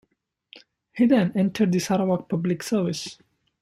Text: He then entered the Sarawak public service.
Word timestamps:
He 0.93 1.05
then 1.05 1.31
entered 1.35 1.71
the 1.71 1.77
Sarawak 1.77 2.27
public 2.27 2.63
service. 2.63 3.19